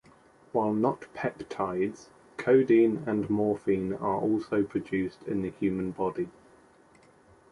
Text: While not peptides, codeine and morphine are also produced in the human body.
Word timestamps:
While 0.51 0.73
not 0.73 1.01
peptides, 1.13 2.07
codeine 2.35 3.03
and 3.05 3.29
morphine 3.29 3.93
are 3.93 4.15
also 4.15 4.63
produced 4.63 5.21
in 5.27 5.43
the 5.43 5.51
human 5.51 5.91
body. 5.91 6.29